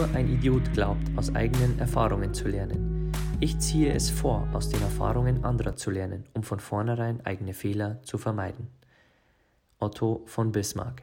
Nur 0.00 0.14
ein 0.14 0.32
Idiot 0.32 0.72
glaubt, 0.72 1.02
aus 1.16 1.34
eigenen 1.34 1.78
Erfahrungen 1.78 2.32
zu 2.32 2.48
lernen. 2.48 3.12
Ich 3.38 3.58
ziehe 3.58 3.92
es 3.92 4.08
vor, 4.08 4.48
aus 4.54 4.70
den 4.70 4.80
Erfahrungen 4.80 5.44
anderer 5.44 5.76
zu 5.76 5.90
lernen, 5.90 6.24
um 6.32 6.42
von 6.42 6.58
vornherein 6.58 7.20
eigene 7.26 7.52
Fehler 7.52 8.02
zu 8.02 8.16
vermeiden. 8.16 8.68
Otto 9.78 10.22
von 10.24 10.52
Bismarck. 10.52 11.02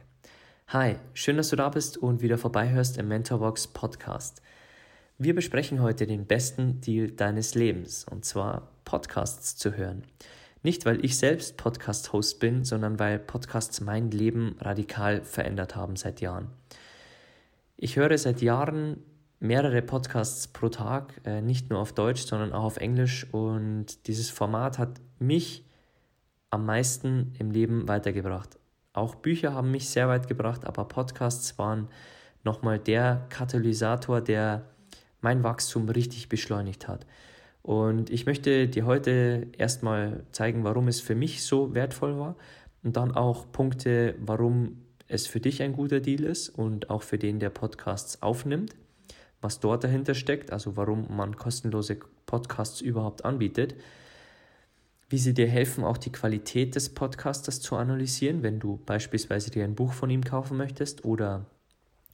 Hi, 0.66 0.96
schön, 1.14 1.36
dass 1.36 1.50
du 1.50 1.54
da 1.54 1.68
bist 1.68 1.96
und 1.96 2.22
wieder 2.22 2.38
vorbeihörst 2.38 2.98
im 2.98 3.06
Mentorbox 3.06 3.68
Podcast. 3.68 4.42
Wir 5.16 5.32
besprechen 5.32 5.80
heute 5.80 6.08
den 6.08 6.26
besten 6.26 6.80
Deal 6.80 7.08
deines 7.08 7.54
Lebens, 7.54 8.04
und 8.04 8.24
zwar 8.24 8.66
Podcasts 8.84 9.54
zu 9.54 9.76
hören. 9.76 10.02
Nicht, 10.64 10.86
weil 10.86 11.04
ich 11.04 11.16
selbst 11.16 11.56
Podcast-Host 11.56 12.40
bin, 12.40 12.64
sondern 12.64 12.98
weil 12.98 13.20
Podcasts 13.20 13.80
mein 13.80 14.10
Leben 14.10 14.56
radikal 14.58 15.22
verändert 15.22 15.76
haben 15.76 15.94
seit 15.94 16.20
Jahren. 16.20 16.48
Ich 17.80 17.94
höre 17.94 18.18
seit 18.18 18.42
Jahren 18.42 19.04
mehrere 19.38 19.82
Podcasts 19.82 20.48
pro 20.48 20.68
Tag, 20.68 21.20
äh, 21.24 21.40
nicht 21.40 21.70
nur 21.70 21.78
auf 21.78 21.92
Deutsch, 21.92 22.22
sondern 22.22 22.52
auch 22.52 22.64
auf 22.64 22.76
Englisch 22.78 23.24
und 23.32 24.08
dieses 24.08 24.30
Format 24.30 24.78
hat 24.78 25.00
mich 25.20 25.64
am 26.50 26.66
meisten 26.66 27.34
im 27.38 27.52
Leben 27.52 27.86
weitergebracht. 27.86 28.58
Auch 28.94 29.14
Bücher 29.14 29.54
haben 29.54 29.70
mich 29.70 29.88
sehr 29.90 30.08
weit 30.08 30.26
gebracht, 30.26 30.64
aber 30.64 30.86
Podcasts 30.86 31.56
waren 31.56 31.86
nochmal 32.42 32.80
der 32.80 33.26
Katalysator, 33.28 34.22
der 34.22 34.64
mein 35.20 35.44
Wachstum 35.44 35.88
richtig 35.88 36.28
beschleunigt 36.28 36.88
hat. 36.88 37.06
Und 37.62 38.10
ich 38.10 38.26
möchte 38.26 38.66
dir 38.66 38.86
heute 38.86 39.46
erstmal 39.56 40.24
zeigen, 40.32 40.64
warum 40.64 40.88
es 40.88 41.00
für 41.00 41.14
mich 41.14 41.44
so 41.44 41.76
wertvoll 41.76 42.18
war 42.18 42.34
und 42.82 42.96
dann 42.96 43.12
auch 43.12 43.52
Punkte, 43.52 44.16
warum 44.18 44.87
es 45.08 45.26
für 45.26 45.40
dich 45.40 45.62
ein 45.62 45.72
guter 45.72 46.00
Deal 46.00 46.24
ist 46.24 46.50
und 46.50 46.90
auch 46.90 47.02
für 47.02 47.18
den, 47.18 47.40
der 47.40 47.50
Podcasts 47.50 48.22
aufnimmt, 48.22 48.76
was 49.40 49.60
dort 49.60 49.84
dahinter 49.84 50.14
steckt, 50.14 50.52
also 50.52 50.76
warum 50.76 51.06
man 51.16 51.36
kostenlose 51.36 51.98
Podcasts 52.26 52.80
überhaupt 52.80 53.24
anbietet, 53.24 53.74
wie 55.08 55.18
sie 55.18 55.32
dir 55.32 55.48
helfen, 55.48 55.84
auch 55.84 55.96
die 55.96 56.12
Qualität 56.12 56.74
des 56.74 56.90
Podcasters 56.90 57.60
zu 57.60 57.76
analysieren, 57.76 58.42
wenn 58.42 58.60
du 58.60 58.78
beispielsweise 58.84 59.50
dir 59.50 59.64
ein 59.64 59.74
Buch 59.74 59.94
von 59.94 60.10
ihm 60.10 60.22
kaufen 60.22 60.58
möchtest 60.58 61.04
oder 61.04 61.46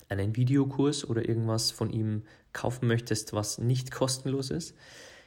einen 0.09 0.37
Videokurs 0.37 1.09
oder 1.09 1.29
irgendwas 1.29 1.73
von 1.73 1.91
ihm 1.91 2.23
kaufen 2.53 2.87
möchtest, 2.87 3.33
was 3.33 3.59
nicht 3.59 3.91
kostenlos 3.91 4.51
ist, 4.51 4.77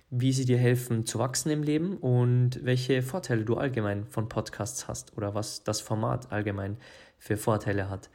wie 0.09 0.31
sie 0.31 0.45
dir 0.45 0.57
helfen 0.57 1.05
zu 1.05 1.19
wachsen 1.19 1.49
im 1.49 1.63
Leben 1.63 1.97
und 1.97 2.63
welche 2.63 3.01
Vorteile 3.01 3.43
du 3.43 3.57
allgemein 3.57 4.05
von 4.05 4.29
Podcasts 4.29 4.87
hast 4.87 5.17
oder 5.17 5.35
was 5.35 5.63
das 5.63 5.81
Format 5.81 6.31
allgemein 6.31 6.77
für 7.17 7.37
Vorteile 7.37 7.89
hat. 7.89 8.09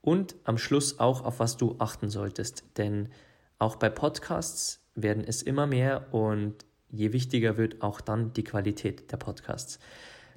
Und 0.00 0.36
am 0.44 0.58
Schluss 0.58 0.98
auch, 0.98 1.24
auf 1.24 1.40
was 1.40 1.56
du 1.56 1.76
achten 1.78 2.08
solltest. 2.08 2.64
Denn 2.76 3.08
auch 3.58 3.76
bei 3.76 3.90
Podcasts 3.90 4.80
werden 4.94 5.24
es 5.26 5.42
immer 5.42 5.66
mehr 5.66 6.12
und 6.14 6.64
je 6.90 7.12
wichtiger 7.12 7.56
wird 7.56 7.82
auch 7.82 8.00
dann 8.00 8.32
die 8.32 8.44
Qualität 8.44 9.10
der 9.12 9.16
Podcasts. 9.16 9.78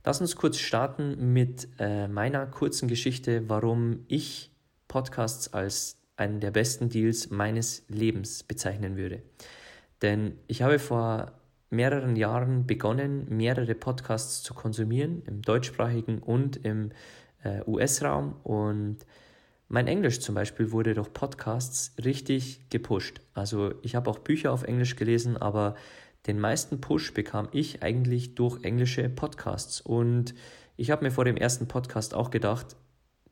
Lass 0.04 0.20
uns 0.20 0.36
kurz 0.36 0.58
starten 0.58 1.34
mit 1.34 1.68
äh, 1.80 2.08
meiner 2.08 2.48
kurzen 2.48 2.88
Geschichte, 2.88 3.48
warum 3.48 4.06
ich 4.08 4.52
Podcasts 4.88 5.54
als 5.54 5.98
einen 6.18 6.40
der 6.40 6.52
besten 6.52 6.90
Deals 6.90 7.30
meines 7.30 7.84
Lebens 7.88 8.44
bezeichnen 8.44 8.98
würde. 8.98 9.22
Denn 10.02 10.38
ich 10.48 10.64
habe 10.64 10.80
vor 10.80 11.34
mehreren 11.70 12.16
Jahren 12.16 12.68
begonnen, 12.68 13.26
mehrere 13.30 13.76
Podcasts 13.76 14.44
zu 14.44 14.54
konsumieren, 14.54 15.22
im 15.26 15.42
deutschsprachigen 15.42 16.20
und 16.20 16.58
im 16.66 16.92
äh, 17.44 17.62
US-Raum. 17.66 18.36
Und 18.44 18.98
mein 19.68 19.88
Englisch 19.88 20.20
zum 20.20 20.36
Beispiel 20.36 20.72
wurde 20.72 20.94
durch 20.94 21.14
Podcasts 21.14 21.96
richtig 22.04 22.70
gepusht. 22.70 23.22
Also 23.34 23.74
ich 23.82 23.96
habe 23.96 24.10
auch 24.10 24.20
Bücher 24.20 24.52
auf 24.52 24.64
Englisch 24.64 24.96
gelesen, 24.96 25.38
aber 25.38 25.76
den 26.28 26.40
meisten 26.40 26.82
Push 26.82 27.14
bekam 27.14 27.48
ich 27.52 27.82
eigentlich 27.82 28.36
durch 28.36 28.64
englische 28.64 29.08
Podcasts. 29.10 29.82
Und 29.82 30.36
ich 30.78 30.92
habe 30.92 31.04
mir 31.04 31.12
vor 31.12 31.26
dem 31.26 31.38
ersten 31.38 31.68
Podcast 31.68 32.14
auch 32.14 32.30
gedacht, 32.30 32.76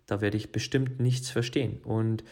da 0.06 0.22
werde 0.22 0.38
ich 0.38 0.52
bestimmt 0.52 1.00
nichts 1.00 1.30
verstehen. 1.30 1.82
Und 1.84 2.24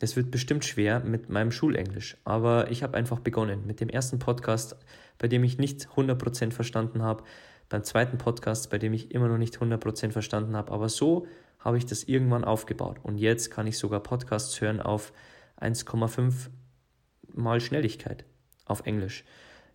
es 0.00 0.16
wird 0.16 0.30
bestimmt 0.30 0.64
schwer 0.64 1.00
mit 1.00 1.30
meinem 1.30 1.50
Schulenglisch. 1.50 2.16
Aber 2.24 2.70
ich 2.70 2.82
habe 2.82 2.96
einfach 2.96 3.20
begonnen 3.20 3.66
mit 3.66 3.80
dem 3.80 3.88
ersten 3.88 4.18
Podcast, 4.18 4.76
bei 5.18 5.28
dem 5.28 5.42
ich 5.42 5.58
nicht 5.58 5.88
100% 5.96 6.52
verstanden 6.52 7.02
habe, 7.02 7.24
beim 7.68 7.84
zweiten 7.84 8.18
Podcast, 8.18 8.70
bei 8.70 8.78
dem 8.78 8.92
ich 8.92 9.12
immer 9.12 9.28
noch 9.28 9.38
nicht 9.38 9.56
100% 9.56 10.12
verstanden 10.12 10.56
habe. 10.56 10.72
Aber 10.72 10.88
so 10.88 11.26
habe 11.58 11.78
ich 11.78 11.86
das 11.86 12.04
irgendwann 12.04 12.44
aufgebaut. 12.44 12.98
Und 13.02 13.18
jetzt 13.18 13.50
kann 13.50 13.66
ich 13.66 13.78
sogar 13.78 14.00
Podcasts 14.00 14.60
hören 14.60 14.80
auf 14.80 15.12
1,5 15.60 16.50
mal 17.32 17.60
Schnelligkeit 17.60 18.24
auf 18.66 18.86
Englisch. 18.86 19.24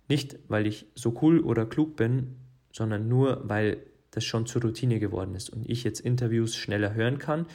Nicht, 0.07 0.37
weil 0.47 0.65
ich 0.67 0.87
so 0.95 1.17
cool 1.21 1.39
oder 1.39 1.65
klug 1.65 1.95
bin, 1.95 2.35
sondern 2.71 3.07
nur, 3.07 3.47
weil 3.47 3.77
das 4.11 4.23
schon 4.23 4.45
zur 4.45 4.63
Routine 4.63 4.99
geworden 4.99 5.35
ist 5.35 5.49
und 5.49 5.69
ich 5.69 5.83
jetzt 5.83 5.99
Interviews 5.99 6.55
schneller 6.55 6.93
hören 6.93 7.19
kann. 7.19 7.45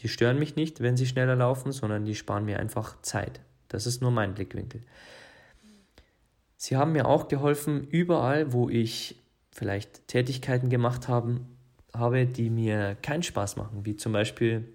Die 0.00 0.08
stören 0.08 0.38
mich 0.38 0.56
nicht, 0.56 0.80
wenn 0.80 0.96
sie 0.96 1.06
schneller 1.06 1.36
laufen, 1.36 1.72
sondern 1.72 2.04
die 2.04 2.14
sparen 2.14 2.44
mir 2.44 2.60
einfach 2.60 3.00
Zeit. 3.02 3.40
Das 3.68 3.86
ist 3.86 4.02
nur 4.02 4.10
mein 4.10 4.34
Blickwinkel. 4.34 4.82
Sie 6.56 6.76
haben 6.76 6.92
mir 6.92 7.06
auch 7.06 7.28
geholfen, 7.28 7.84
überall, 7.88 8.52
wo 8.52 8.68
ich 8.68 9.20
vielleicht 9.56 10.06
Tätigkeiten 10.06 10.68
gemacht 10.68 11.08
habe, 11.08 11.40
habe, 11.94 12.26
die 12.26 12.50
mir 12.50 12.96
keinen 13.00 13.22
Spaß 13.22 13.56
machen, 13.56 13.86
wie 13.86 13.96
zum 13.96 14.12
Beispiel 14.12 14.68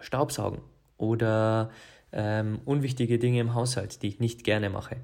Staubsaugen 0.00 0.60
oder 0.96 1.70
ähm, 2.12 2.60
unwichtige 2.64 3.18
Dinge 3.18 3.40
im 3.40 3.54
Haushalt, 3.54 4.02
die 4.02 4.08
ich 4.08 4.20
nicht 4.20 4.44
gerne 4.44 4.70
mache. 4.70 4.96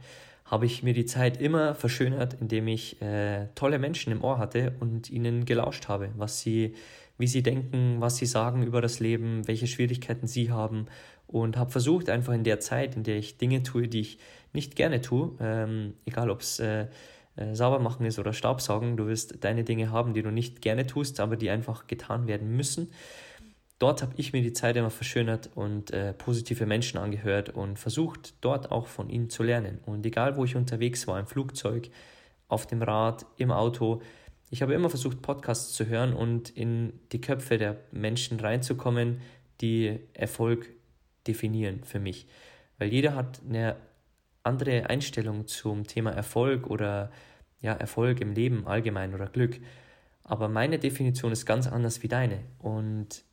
Habe 0.44 0.66
ich 0.66 0.82
mir 0.82 0.94
die 0.94 1.06
Zeit 1.06 1.40
immer 1.40 1.74
verschönert, 1.74 2.36
indem 2.40 2.68
ich 2.68 3.02
äh, 3.02 3.48
tolle 3.54 3.78
Menschen 3.78 4.12
im 4.12 4.22
Ohr 4.22 4.38
hatte 4.38 4.74
und 4.80 5.10
ihnen 5.10 5.46
gelauscht 5.46 5.88
habe, 5.88 6.10
was 6.16 6.40
sie, 6.40 6.74
wie 7.18 7.26
sie 7.26 7.42
denken, 7.42 7.96
was 7.98 8.16
sie 8.18 8.26
sagen 8.26 8.62
über 8.62 8.80
das 8.80 9.00
Leben, 9.00 9.48
welche 9.48 9.66
Schwierigkeiten 9.66 10.26
sie 10.28 10.50
haben. 10.50 10.86
Und 11.26 11.56
habe 11.56 11.70
versucht, 11.70 12.10
einfach 12.10 12.34
in 12.34 12.44
der 12.44 12.60
Zeit, 12.60 12.94
in 12.94 13.02
der 13.02 13.16
ich 13.16 13.38
Dinge 13.38 13.62
tue, 13.62 13.88
die 13.88 14.00
ich 14.00 14.18
nicht 14.52 14.76
gerne 14.76 15.00
tue, 15.00 15.32
ähm, 15.40 15.94
egal 16.04 16.28
ob 16.28 16.42
es 16.42 16.60
äh, 16.60 16.86
äh, 17.36 17.54
sauber 17.54 17.78
machen 17.78 18.06
ist 18.06 18.18
oder 18.18 18.32
Staubsaugen, 18.32 18.96
du 18.96 19.06
wirst 19.06 19.44
deine 19.44 19.64
Dinge 19.64 19.90
haben, 19.90 20.14
die 20.14 20.22
du 20.22 20.30
nicht 20.30 20.62
gerne 20.62 20.86
tust, 20.86 21.20
aber 21.20 21.36
die 21.36 21.50
einfach 21.50 21.86
getan 21.86 22.26
werden 22.26 22.56
müssen 22.56 22.88
dort 23.82 24.00
habe 24.00 24.14
ich 24.16 24.32
mir 24.32 24.42
die 24.42 24.52
Zeit 24.52 24.76
immer 24.76 24.90
verschönert 24.90 25.50
und 25.56 25.90
äh, 25.90 26.12
positive 26.12 26.66
Menschen 26.66 26.98
angehört 26.98 27.48
und 27.48 27.80
versucht, 27.80 28.34
dort 28.40 28.70
auch 28.70 28.86
von 28.86 29.10
ihnen 29.10 29.28
zu 29.28 29.42
lernen. 29.42 29.80
Und 29.84 30.06
egal, 30.06 30.36
wo 30.36 30.44
ich 30.44 30.54
unterwegs 30.54 31.08
war, 31.08 31.18
im 31.18 31.26
Flugzeug, 31.26 31.90
auf 32.46 32.66
dem 32.66 32.80
Rad, 32.80 33.26
im 33.38 33.50
Auto, 33.50 34.00
ich 34.50 34.62
habe 34.62 34.74
immer 34.74 34.88
versucht, 34.88 35.20
Podcasts 35.20 35.72
zu 35.72 35.86
hören 35.86 36.12
und 36.12 36.50
in 36.50 36.92
die 37.10 37.20
Köpfe 37.20 37.58
der 37.58 37.80
Menschen 37.90 38.38
reinzukommen, 38.38 39.20
die 39.60 39.98
Erfolg 40.12 40.68
definieren 41.26 41.82
für 41.82 41.98
mich. 41.98 42.28
Weil 42.78 42.92
jeder 42.92 43.16
hat 43.16 43.40
eine 43.48 43.74
andere 44.44 44.90
Einstellung 44.90 45.48
zum 45.48 45.88
Thema 45.88 46.10
Erfolg 46.10 46.68
oder 46.68 47.10
ja, 47.62 47.72
Erfolg 47.72 48.20
im 48.20 48.32
Leben 48.32 48.66
allgemein 48.66 49.14
oder 49.14 49.26
Glück. 49.26 49.58
Aber 50.24 50.48
meine 50.48 50.78
Definition 50.78 51.32
ist 51.32 51.46
ganz 51.46 51.66
anders 51.66 52.02
wie 52.02 52.08
deine. 52.08 52.40
Und 52.58 53.24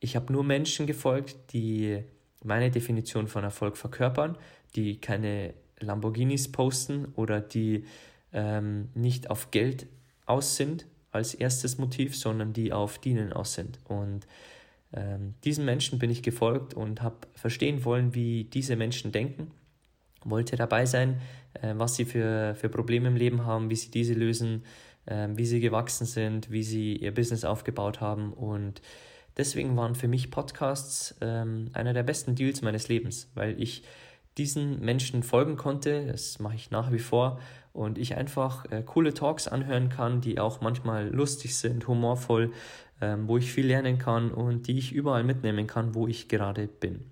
ich 0.00 0.16
habe 0.16 0.32
nur 0.32 0.44
Menschen 0.44 0.86
gefolgt, 0.86 1.52
die 1.52 2.02
meine 2.42 2.70
Definition 2.70 3.28
von 3.28 3.44
Erfolg 3.44 3.76
verkörpern, 3.76 4.36
die 4.74 5.00
keine 5.00 5.54
Lamborghinis 5.80 6.50
posten 6.50 7.06
oder 7.14 7.40
die 7.40 7.84
ähm, 8.32 8.88
nicht 8.94 9.30
auf 9.30 9.50
Geld 9.50 9.86
aus 10.26 10.56
sind 10.56 10.86
als 11.10 11.34
erstes 11.34 11.78
Motiv, 11.78 12.16
sondern 12.16 12.52
die 12.52 12.72
auf 12.72 12.98
Dienen 12.98 13.32
aus 13.32 13.54
sind. 13.54 13.78
Und 13.84 14.26
ähm, 14.92 15.34
diesen 15.44 15.64
Menschen 15.64 15.98
bin 15.98 16.10
ich 16.10 16.22
gefolgt 16.22 16.74
und 16.74 17.02
habe 17.02 17.16
verstehen 17.34 17.84
wollen, 17.84 18.14
wie 18.14 18.44
diese 18.44 18.76
Menschen 18.76 19.12
denken, 19.12 19.50
wollte 20.24 20.56
dabei 20.56 20.86
sein, 20.86 21.20
äh, 21.54 21.74
was 21.76 21.96
sie 21.96 22.04
für, 22.04 22.54
für 22.54 22.68
Probleme 22.68 23.08
im 23.08 23.16
Leben 23.16 23.46
haben, 23.46 23.70
wie 23.70 23.76
sie 23.76 23.90
diese 23.90 24.14
lösen, 24.14 24.64
äh, 25.06 25.28
wie 25.32 25.46
sie 25.46 25.60
gewachsen 25.60 26.06
sind, 26.06 26.50
wie 26.50 26.62
sie 26.62 26.96
ihr 26.96 27.14
Business 27.14 27.44
aufgebaut 27.44 28.00
haben. 28.00 28.32
Und 28.32 28.80
Deswegen 29.38 29.76
waren 29.76 29.94
für 29.94 30.08
mich 30.08 30.32
Podcasts 30.32 31.14
ähm, 31.20 31.70
einer 31.72 31.92
der 31.94 32.02
besten 32.02 32.34
Deals 32.34 32.60
meines 32.60 32.88
Lebens, 32.88 33.30
weil 33.34 33.60
ich 33.62 33.84
diesen 34.36 34.80
Menschen 34.80 35.22
folgen 35.22 35.56
konnte, 35.56 36.06
das 36.06 36.40
mache 36.40 36.56
ich 36.56 36.72
nach 36.72 36.92
wie 36.92 36.98
vor, 36.98 37.40
und 37.72 37.98
ich 37.98 38.16
einfach 38.16 38.68
äh, 38.72 38.82
coole 38.82 39.14
Talks 39.14 39.46
anhören 39.46 39.88
kann, 39.88 40.20
die 40.20 40.40
auch 40.40 40.60
manchmal 40.60 41.08
lustig 41.08 41.56
sind, 41.56 41.86
humorvoll, 41.86 42.52
ähm, 43.00 43.28
wo 43.28 43.38
ich 43.38 43.52
viel 43.52 43.66
lernen 43.66 43.98
kann 43.98 44.32
und 44.32 44.66
die 44.66 44.76
ich 44.76 44.92
überall 44.92 45.22
mitnehmen 45.22 45.68
kann, 45.68 45.94
wo 45.94 46.08
ich 46.08 46.28
gerade 46.28 46.66
bin. 46.66 47.04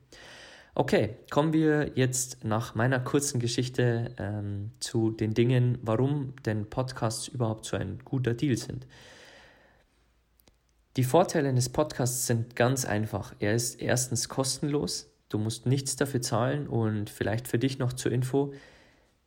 Okay, 0.78 1.16
kommen 1.30 1.54
wir 1.54 1.92
jetzt 1.94 2.44
nach 2.44 2.74
meiner 2.74 3.00
kurzen 3.00 3.40
Geschichte 3.40 4.14
ähm, 4.18 4.72
zu 4.78 5.10
den 5.10 5.32
Dingen, 5.32 5.78
warum 5.80 6.34
denn 6.44 6.68
Podcasts 6.68 7.28
überhaupt 7.28 7.64
so 7.64 7.78
ein 7.78 8.00
guter 8.04 8.34
Deal 8.34 8.58
sind. 8.58 8.86
Die 10.98 11.02
Vorteile 11.02 11.48
eines 11.48 11.70
Podcasts 11.70 12.26
sind 12.26 12.56
ganz 12.56 12.84
einfach. 12.84 13.34
Er 13.38 13.54
ist 13.54 13.80
erstens 13.80 14.28
kostenlos, 14.28 15.10
du 15.30 15.38
musst 15.38 15.64
nichts 15.64 15.96
dafür 15.96 16.20
zahlen 16.20 16.68
und 16.68 17.08
vielleicht 17.08 17.48
für 17.48 17.58
dich 17.58 17.78
noch 17.78 17.94
zur 17.94 18.12
Info, 18.12 18.52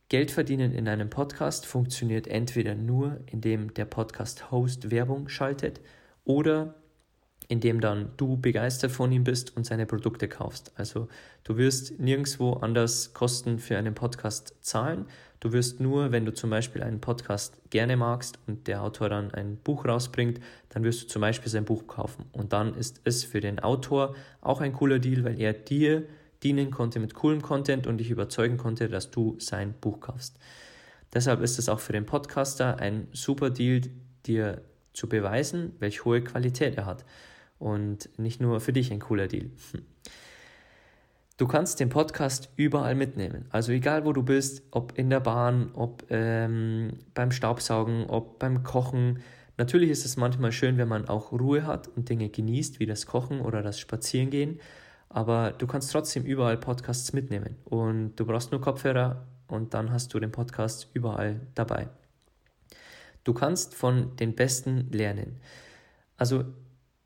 Geld 0.08 0.30
verdienen 0.30 0.72
in 0.72 0.88
einem 0.88 1.10
Podcast 1.10 1.66
funktioniert 1.66 2.28
entweder 2.28 2.76
nur, 2.76 3.22
indem 3.26 3.74
der 3.74 3.86
Podcast-Host 3.86 4.92
Werbung 4.92 5.30
schaltet 5.30 5.82
oder 6.26 6.76
indem 7.50 7.82
dann 7.82 8.12
du 8.16 8.38
begeistert 8.38 8.92
von 8.92 9.12
ihm 9.12 9.24
bist 9.24 9.58
und 9.58 9.66
seine 9.66 9.88
Produkte 9.88 10.28
kaufst. 10.28 10.72
Also 10.76 11.10
du 11.44 11.58
wirst 11.58 12.00
nirgendwo 12.00 12.54
anders 12.54 13.16
Kosten 13.16 13.58
für 13.58 13.76
einen 13.76 13.96
Podcast 13.96 14.54
zahlen. 14.62 15.08
Du 15.40 15.52
wirst 15.52 15.80
nur, 15.80 16.12
wenn 16.12 16.26
du 16.26 16.34
zum 16.34 16.52
Beispiel 16.52 16.84
einen 16.84 17.02
Podcast 17.02 17.60
gerne 17.72 17.98
magst 17.98 18.38
und 18.46 18.68
der 18.68 18.84
Autor 18.84 19.10
dann 19.10 19.34
ein 19.34 19.58
Buch 19.58 19.86
rausbringt, 19.86 20.40
dann 20.70 20.84
wirst 20.84 21.02
du 21.02 21.08
zum 21.08 21.22
Beispiel 21.22 21.50
sein 21.52 21.66
Buch 21.66 21.88
kaufen. 21.88 22.26
Und 22.34 22.54
dann 22.54 22.76
ist 22.76 23.02
es 23.04 23.24
für 23.24 23.42
den 23.42 23.60
Autor 23.60 24.16
auch 24.42 24.62
ein 24.62 24.74
cooler 24.74 25.00
Deal, 25.00 25.24
weil 25.24 25.42
er 25.42 25.54
dir 25.54 26.04
dienen 26.44 26.70
konnte 26.70 27.00
mit 27.00 27.16
coolem 27.16 27.42
Content 27.42 27.88
und 27.88 27.98
dich 27.98 28.12
überzeugen 28.12 28.58
konnte, 28.58 28.90
dass 28.90 29.10
du 29.10 29.38
sein 29.40 29.74
Buch 29.82 30.02
kaufst. 30.02 30.38
Deshalb 31.16 31.42
ist 31.42 31.58
es 31.58 31.68
auch 31.68 31.80
für 31.80 31.94
den 31.94 32.06
Podcaster 32.06 32.78
ein 32.78 33.08
super 33.12 33.50
Deal, 33.50 33.82
dir 34.28 34.62
zu 34.94 35.10
beweisen, 35.10 35.74
welche 35.80 36.06
hohe 36.06 36.24
Qualität 36.24 36.78
er 36.78 36.86
hat 36.86 37.06
und 37.60 38.10
nicht 38.18 38.42
nur 38.42 38.60
für 38.60 38.74
dich 38.74 38.92
ein 38.92 39.00
cooler 39.00 39.28
Deal. 39.28 39.52
Hm. 39.72 39.84
Du 41.38 41.48
kannst 41.48 41.80
den 41.80 41.88
Podcast 41.88 42.50
überall 42.58 42.96
mitnehmen. 42.96 43.46
Also 43.50 43.72
egal 43.72 44.04
wo 44.04 44.12
du 44.12 44.24
bist, 44.24 44.62
ob 44.72 44.98
in 44.98 45.10
der 45.10 45.22
Bahn, 45.22 45.72
ob 45.74 46.04
ähm, 46.10 46.98
beim 47.14 47.32
Staubsaugen, 47.32 48.08
ob 48.08 48.40
beim 48.40 48.64
Kochen. 48.64 49.20
Natürlich 49.56 49.90
ist 49.90 50.06
es 50.06 50.18
manchmal 50.18 50.52
schön, 50.52 50.78
wenn 50.78 50.90
man 50.90 51.08
auch 51.08 51.32
Ruhe 51.32 51.66
hat 51.66 51.88
und 51.88 52.10
Dinge 52.10 52.28
genießt, 52.28 52.82
wie 52.82 52.86
das 52.86 53.06
Kochen 53.06 53.40
oder 53.40 53.62
das 53.62 53.80
Spazierengehen. 53.80 54.60
Aber 55.08 55.52
du 55.52 55.66
kannst 55.66 55.94
trotzdem 55.94 56.26
überall 56.26 56.58
Podcasts 56.58 57.14
mitnehmen. 57.14 57.56
Und 57.64 58.18
du 58.18 58.26
brauchst 58.26 58.52
nur 58.52 58.60
Kopfhörer 58.60 59.26
und 59.48 59.74
dann 59.74 59.92
hast 59.92 60.14
du 60.14 60.20
den 60.20 60.34
Podcast 60.34 60.90
überall 60.94 61.40
dabei. 61.56 61.88
Du 63.24 63.34
kannst 63.34 63.76
von 63.76 64.16
den 64.18 64.36
Besten 64.36 64.92
lernen. 64.92 65.38
Also 66.18 66.44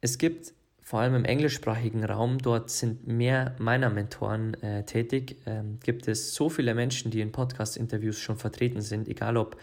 es 0.04 0.18
gibt 0.18 0.54
vor 0.82 1.00
allem 1.00 1.16
im 1.16 1.24
englischsprachigen 1.24 2.04
Raum, 2.04 2.38
dort 2.38 2.70
sind 2.70 3.08
mehr 3.08 3.56
meiner 3.58 3.90
Mentoren 3.90 4.54
äh, 4.56 4.84
tätig, 4.84 5.38
ähm, 5.46 5.80
gibt 5.82 6.10
es 6.10 6.36
so 6.36 6.50
viele 6.50 6.76
Menschen, 6.76 7.10
die 7.10 7.22
in 7.22 7.32
Podcast-Interviews 7.32 8.20
schon 8.20 8.36
vertreten 8.36 8.82
sind, 8.82 9.08
egal 9.08 9.38
ob 9.38 9.56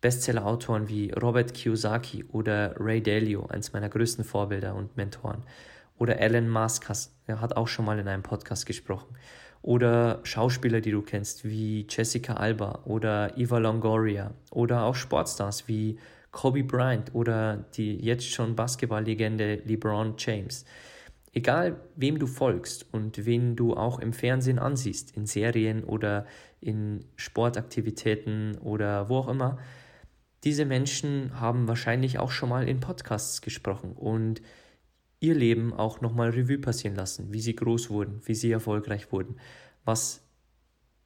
Bestseller-Autoren 0.00 0.88
wie 0.88 1.10
Robert 1.10 1.52
Kiyosaki 1.52 2.24
oder 2.24 2.74
Ray 2.80 3.02
Dalio, 3.02 3.48
eines 3.48 3.74
meiner 3.74 3.90
größten 3.90 4.24
Vorbilder 4.24 4.74
und 4.74 4.96
Mentoren, 4.96 5.42
oder 5.98 6.18
Alan 6.18 6.48
Musk, 6.48 6.90
er 7.26 7.42
hat 7.42 7.54
auch 7.54 7.68
schon 7.68 7.84
mal 7.84 7.98
in 7.98 8.08
einem 8.08 8.22
Podcast 8.22 8.64
gesprochen, 8.64 9.14
oder 9.60 10.20
Schauspieler, 10.22 10.80
die 10.80 10.92
du 10.92 11.02
kennst, 11.02 11.44
wie 11.44 11.86
Jessica 11.86 12.32
Alba 12.32 12.80
oder 12.86 13.36
Eva 13.36 13.58
Longoria, 13.58 14.32
oder 14.50 14.84
auch 14.84 14.94
Sportstars 14.94 15.68
wie 15.68 15.98
Kobe 16.30 16.62
Bryant 16.62 17.14
oder 17.14 17.64
die 17.74 17.96
jetzt 17.96 18.28
schon 18.28 18.56
Basketballlegende 18.56 19.56
LeBron 19.64 20.14
James. 20.18 20.64
Egal 21.32 21.80
wem 21.96 22.18
du 22.18 22.26
folgst 22.26 22.92
und 22.92 23.24
wen 23.24 23.54
du 23.54 23.74
auch 23.74 24.00
im 24.00 24.12
Fernsehen 24.12 24.58
ansiehst, 24.58 25.16
in 25.16 25.26
Serien 25.26 25.84
oder 25.84 26.26
in 26.60 27.04
Sportaktivitäten 27.16 28.58
oder 28.58 29.08
wo 29.08 29.18
auch 29.18 29.28
immer, 29.28 29.58
diese 30.42 30.64
Menschen 30.64 31.38
haben 31.38 31.68
wahrscheinlich 31.68 32.18
auch 32.18 32.30
schon 32.30 32.48
mal 32.48 32.68
in 32.68 32.80
Podcasts 32.80 33.42
gesprochen 33.42 33.92
und 33.92 34.40
ihr 35.20 35.34
Leben 35.34 35.72
auch 35.72 36.00
nochmal 36.00 36.30
Revue 36.30 36.58
passieren 36.58 36.96
lassen, 36.96 37.32
wie 37.32 37.40
sie 37.40 37.54
groß 37.54 37.90
wurden, 37.90 38.20
wie 38.24 38.34
sie 38.34 38.50
erfolgreich 38.50 39.12
wurden, 39.12 39.36
was 39.84 40.22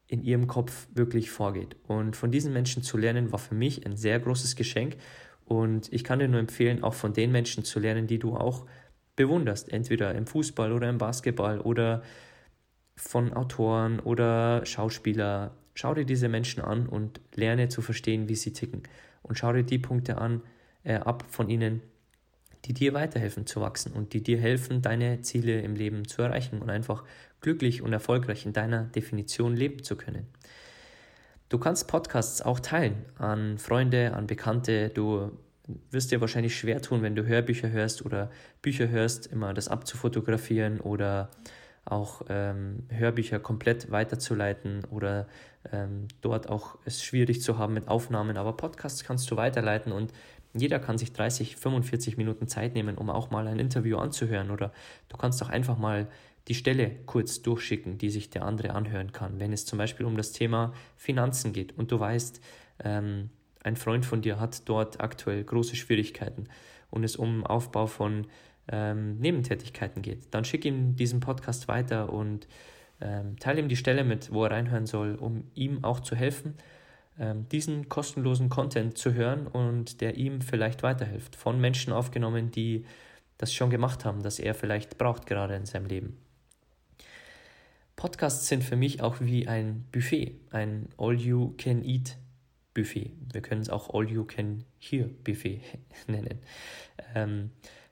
in 0.07 0.23
ihrem 0.23 0.47
Kopf 0.47 0.89
wirklich 0.95 1.31
vorgeht. 1.31 1.77
Und 1.87 2.17
von 2.17 2.31
diesen 2.31 2.53
Menschen 2.53 2.83
zu 2.83 2.97
lernen, 2.99 3.33
war 3.33 3.39
für 3.39 3.55
mich 3.55 3.87
ein 3.87 3.97
sehr 3.97 4.21
großes 4.21 4.57
Geschenk. 4.57 4.97
Und 5.45 5.93
ich 5.93 6.05
kann 6.05 6.19
dir 6.19 6.29
nur 6.29 6.41
empfehlen, 6.41 6.83
auch 6.83 6.95
von 6.95 7.13
den 7.13 7.33
Menschen 7.33 7.65
zu 7.65 7.81
lernen, 7.81 8.07
die 8.07 8.19
du 8.19 8.37
auch 8.37 8.67
bewunderst, 9.17 9.73
entweder 9.73 10.15
im 10.15 10.27
Fußball 10.27 10.73
oder 10.73 10.89
im 10.89 10.99
Basketball 10.99 11.61
oder 11.61 12.03
von 12.97 13.33
Autoren 13.33 14.01
oder 14.01 14.65
Schauspieler. 14.67 15.57
Schau 15.75 15.95
dir 15.95 16.05
diese 16.05 16.29
Menschen 16.29 16.63
an 16.63 16.87
und 16.87 17.21
lerne 17.35 17.69
zu 17.69 17.83
verstehen, 17.83 18.29
wie 18.29 18.37
sie 18.37 18.53
ticken. 18.53 18.83
Und 19.23 19.39
schau 19.39 19.53
dir 19.53 19.65
die 19.65 19.79
Punkte 19.79 20.19
an, 20.19 20.43
äh, 20.85 20.95
ab 20.95 21.25
von 21.29 21.49
ihnen, 21.49 21.83
die 22.67 22.73
dir 22.73 22.95
weiterhelfen 22.95 23.47
zu 23.47 23.61
wachsen 23.61 23.93
und 23.93 24.13
die 24.13 24.23
dir 24.23 24.39
helfen, 24.39 24.83
deine 24.83 25.21
Ziele 25.23 25.61
im 25.61 25.75
Leben 25.75 26.07
zu 26.07 26.23
erreichen 26.23 26.63
und 26.63 26.71
einfach 26.71 27.05
glücklich 27.45 27.83
und 27.83 27.93
erfolgreich 27.93 28.47
in 28.47 28.53
deiner 28.53 28.85
Definition 28.85 29.55
leben 29.55 29.85
zu 29.85 29.97
können. 29.97 30.27
Du 31.51 31.59
kannst 31.59 31.87
Podcasts 31.87 32.43
auch 32.43 32.59
teilen 32.59 33.05
an 33.19 33.59
Freunde, 33.59 34.15
an 34.15 34.27
Bekannte. 34.27 34.89
Du 34.89 35.31
wirst 35.91 36.11
dir 36.11 36.21
wahrscheinlich 36.21 36.57
schwer 36.59 36.81
tun, 36.81 37.03
wenn 37.03 37.15
du 37.15 37.27
Hörbücher 37.27 37.71
hörst 37.71 38.05
oder 38.05 38.31
Bücher 38.63 38.89
hörst, 38.89 39.27
immer 39.27 39.55
das 39.55 39.69
abzufotografieren 39.69 40.81
oder 40.81 41.31
auch 41.85 42.23
ähm, 42.31 42.85
Hörbücher 42.89 43.39
komplett 43.39 43.91
weiterzuleiten 43.91 44.85
oder 44.87 45.29
ähm, 45.71 46.09
dort 46.23 46.49
auch 46.49 46.79
es 46.87 47.05
schwierig 47.05 47.43
zu 47.43 47.59
haben 47.59 47.75
mit 47.75 47.89
Aufnahmen. 47.89 48.39
Aber 48.39 48.57
Podcasts 48.57 49.05
kannst 49.05 49.31
du 49.31 49.37
weiterleiten 49.37 49.93
und 49.93 50.13
jeder 50.55 50.79
kann 50.79 50.97
sich 50.97 51.13
30, 51.13 51.57
45 51.57 52.17
Minuten 52.17 52.49
Zeit 52.49 52.75
nehmen, 52.75 52.97
um 52.97 53.11
auch 53.11 53.31
mal 53.31 53.47
ein 53.49 53.59
Interview 53.59 53.99
anzuhören. 53.99 54.51
Oder 54.51 54.73
du 55.09 55.17
kannst 55.19 55.43
auch 55.43 55.51
einfach 55.51 55.77
mal 55.77 56.07
die 56.49 56.55
Stelle 56.55 56.91
kurz 57.07 57.43
durchschicken, 57.43 57.99
die 57.99 58.11
sich 58.11 58.31
der 58.31 58.45
andere 58.45 58.75
anhören 58.75 59.13
kann. 59.13 59.41
Wenn 59.41 59.53
es 59.53 59.65
zum 59.65 59.79
Beispiel 59.79 60.07
um 60.07 60.17
das 60.17 60.33
Thema 60.33 60.73
Finanzen 60.97 61.53
geht 61.53 61.77
und 61.77 61.91
du 61.91 61.99
weißt, 61.99 62.41
ähm, 62.85 63.31
ein 63.63 63.77
Freund 63.77 64.05
von 64.05 64.21
dir 64.21 64.39
hat 64.39 64.69
dort 64.69 65.01
aktuell 65.01 65.43
große 65.43 65.77
Schwierigkeiten 65.77 66.49
und 66.91 67.03
es 67.03 67.17
um 67.17 67.47
Aufbau 67.47 67.87
von 67.87 68.27
ähm, 68.69 69.19
Nebentätigkeiten 69.19 70.03
geht, 70.03 70.33
dann 70.33 70.45
schick 70.45 70.65
ihm 70.65 70.97
diesen 70.97 71.21
Podcast 71.21 71.69
weiter 71.69 72.13
und 72.13 72.47
ähm, 73.01 73.39
teile 73.39 73.61
ihm 73.61 73.69
die 73.69 73.77
Stelle 73.77 74.05
mit, 74.05 74.33
wo 74.33 74.45
er 74.45 74.51
reinhören 74.51 74.87
soll, 74.87 75.15
um 75.15 75.45
ihm 75.55 75.83
auch 75.83 76.01
zu 76.01 76.15
helfen 76.15 76.55
ähm, 77.19 77.49
diesen 77.49 77.89
kostenlosen 77.89 78.49
Content 78.49 78.99
zu 78.99 79.15
hören 79.15 79.47
und 79.47 80.01
der 80.01 80.17
ihm 80.17 80.41
vielleicht 80.41 80.83
weiterhilft. 80.83 81.37
Von 81.37 81.61
Menschen 81.61 81.93
aufgenommen, 81.93 82.51
die 82.51 82.85
das 83.39 83.53
schon 83.53 83.71
gemacht 83.71 84.05
haben, 84.05 84.23
das 84.23 84.39
er 84.39 84.55
vielleicht 84.55 84.99
braucht 84.99 85.27
gerade 85.27 85.55
in 85.55 85.67
seinem 85.67 85.87
Leben. 85.87 86.24
Podcasts 87.97 88.47
sind 88.49 88.65
für 88.65 88.77
mich 88.77 89.03
auch 89.03 89.21
wie 89.21 89.49
ein 89.49 89.85
Buffet, 89.93 90.39
ein 90.51 90.89
All-You-Can-Eat-Buffet. 90.99 93.13
Wir 93.33 93.41
können 93.41 93.63
es 93.63 93.71
auch 93.71 93.95
All-You-Can-Hear-Buffet 93.95 95.61
nennen. 96.07 96.41
Ähm, 97.15 97.51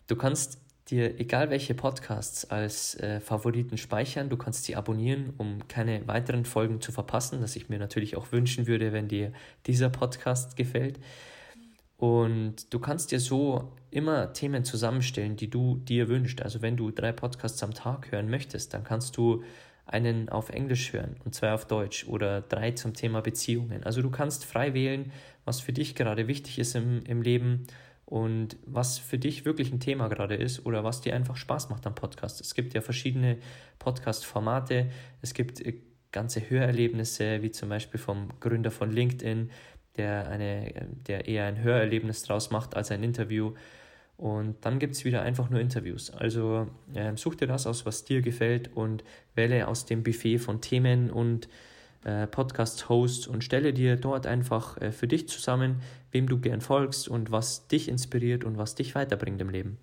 du 0.08 0.16
kannst 0.16 0.58
dir 0.90 1.18
egal 1.20 1.50
welche 1.50 1.74
Podcasts 1.74 2.50
als 2.50 2.96
äh, 2.96 3.20
Favoriten 3.20 3.78
speichern. 3.78 4.28
Du 4.28 4.36
kannst 4.36 4.64
sie 4.64 4.74
abonnieren, 4.76 5.32
um 5.38 5.66
keine 5.68 6.06
weiteren 6.08 6.44
Folgen 6.44 6.80
zu 6.80 6.92
verpassen, 6.92 7.40
das 7.40 7.56
ich 7.56 7.68
mir 7.68 7.78
natürlich 7.78 8.16
auch 8.16 8.32
wünschen 8.32 8.66
würde, 8.66 8.92
wenn 8.92 9.08
dir 9.08 9.32
dieser 9.66 9.88
Podcast 9.88 10.56
gefällt. 10.56 10.98
Und 11.96 12.74
du 12.74 12.80
kannst 12.80 13.12
dir 13.12 13.20
so 13.20 13.72
immer 13.92 14.32
Themen 14.32 14.64
zusammenstellen, 14.64 15.36
die 15.36 15.48
du 15.48 15.76
dir 15.76 16.08
wünschst. 16.08 16.42
Also 16.42 16.60
wenn 16.60 16.76
du 16.76 16.90
drei 16.90 17.12
Podcasts 17.12 17.62
am 17.62 17.74
Tag 17.74 18.10
hören 18.10 18.28
möchtest, 18.28 18.74
dann 18.74 18.82
kannst 18.82 19.16
du 19.16 19.44
einen 19.86 20.28
auf 20.28 20.50
Englisch 20.50 20.92
hören 20.92 21.16
und 21.24 21.34
zwei 21.34 21.52
auf 21.52 21.66
Deutsch 21.66 22.06
oder 22.06 22.40
drei 22.40 22.70
zum 22.72 22.94
Thema 22.94 23.20
Beziehungen. 23.20 23.82
Also 23.84 24.00
du 24.02 24.10
kannst 24.10 24.44
frei 24.44 24.74
wählen, 24.74 25.12
was 25.44 25.60
für 25.60 25.72
dich 25.72 25.94
gerade 25.94 26.28
wichtig 26.28 26.58
ist 26.58 26.74
im, 26.74 27.02
im 27.04 27.22
Leben 27.22 27.66
und 28.04 28.56
was 28.66 28.98
für 28.98 29.18
dich 29.18 29.44
wirklich 29.44 29.72
ein 29.72 29.80
Thema 29.80 30.08
gerade 30.08 30.34
ist 30.34 30.66
oder 30.66 30.84
was 30.84 31.00
dir 31.00 31.14
einfach 31.14 31.36
Spaß 31.36 31.70
macht 31.70 31.86
am 31.86 31.94
Podcast. 31.94 32.40
Es 32.40 32.54
gibt 32.54 32.74
ja 32.74 32.80
verschiedene 32.80 33.38
Podcast-Formate, 33.78 34.90
es 35.20 35.34
gibt 35.34 35.60
äh, 35.60 35.80
ganze 36.12 36.48
Hörerlebnisse, 36.48 37.42
wie 37.42 37.50
zum 37.50 37.70
Beispiel 37.70 37.98
vom 37.98 38.28
Gründer 38.38 38.70
von 38.70 38.90
LinkedIn, 38.90 39.50
der, 39.96 40.28
eine, 40.28 40.88
der 41.06 41.26
eher 41.26 41.46
ein 41.46 41.62
Hörerlebnis 41.62 42.22
draus 42.22 42.50
macht 42.50 42.76
als 42.76 42.90
ein 42.90 43.02
Interview. 43.02 43.54
Und 44.22 44.64
dann 44.64 44.78
gibt 44.78 44.94
es 44.94 45.04
wieder 45.04 45.22
einfach 45.22 45.50
nur 45.50 45.58
Interviews. 45.58 46.10
Also 46.10 46.68
äh, 46.94 47.16
such 47.16 47.34
dir 47.34 47.48
das 47.48 47.66
aus, 47.66 47.84
was 47.86 48.04
dir 48.04 48.22
gefällt 48.22 48.70
und 48.72 49.02
wähle 49.34 49.66
aus 49.66 49.84
dem 49.84 50.04
Buffet 50.04 50.38
von 50.38 50.60
Themen 50.60 51.10
und 51.10 51.48
äh, 52.04 52.28
Podcast-Hosts 52.28 53.26
und 53.26 53.42
stelle 53.42 53.72
dir 53.72 53.96
dort 53.96 54.28
einfach 54.28 54.80
äh, 54.80 54.92
für 54.92 55.08
dich 55.08 55.28
zusammen, 55.28 55.82
wem 56.12 56.28
du 56.28 56.38
gern 56.38 56.60
folgst 56.60 57.08
und 57.08 57.32
was 57.32 57.66
dich 57.66 57.88
inspiriert 57.88 58.44
und 58.44 58.58
was 58.58 58.76
dich 58.76 58.94
weiterbringt 58.94 59.40
im 59.40 59.50
Leben. 59.50 59.78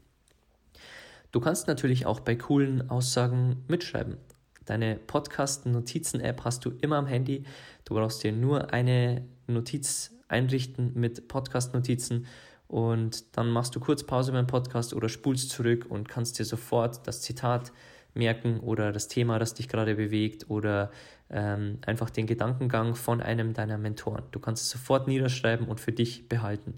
Du 1.33 1.41
kannst 1.41 1.67
natürlich 1.67 2.05
auch 2.05 2.21
bei 2.21 2.35
coolen 2.35 2.89
Aussagen 2.89 3.65
mitschreiben. 3.67 4.15
Deine 4.63 4.95
Podcast-Notizen-App 4.95 6.45
hast 6.45 6.63
du 6.63 6.71
immer 6.79 6.95
am 6.95 7.07
Handy. 7.07 7.43
Du 7.83 7.95
brauchst 7.95 8.23
dir 8.23 8.31
nur 8.31 8.71
eine 8.71 9.25
Notiz 9.47 10.11
einrichten 10.29 10.93
mit 10.95 11.27
Podcast-Notizen 11.27 12.25
und 12.69 13.35
dann 13.35 13.49
machst 13.49 13.75
du 13.75 13.79
kurz 13.79 14.03
Pause 14.03 14.31
beim 14.31 14.45
Podcast 14.45 14.93
oder 14.93 15.09
spulst 15.09 15.49
zurück 15.49 15.87
und 15.89 16.07
kannst 16.07 16.37
dir 16.37 16.45
sofort 16.45 17.05
das 17.07 17.21
Zitat 17.21 17.71
merken 18.13 18.59
oder 18.59 18.91
das 18.91 19.07
Thema, 19.07 19.39
das 19.39 19.55
dich 19.55 19.67
gerade 19.67 19.95
bewegt 19.95 20.51
oder 20.51 20.91
ähm, 21.31 21.79
einfach 21.87 22.11
den 22.11 22.27
Gedankengang 22.27 22.93
von 22.93 23.21
einem 23.21 23.53
deiner 23.53 23.79
Mentoren. 23.79 24.23
Du 24.31 24.39
kannst 24.39 24.63
es 24.63 24.69
sofort 24.69 25.07
niederschreiben 25.07 25.67
und 25.67 25.79
für 25.79 25.91
dich 25.91 26.29
behalten. 26.29 26.75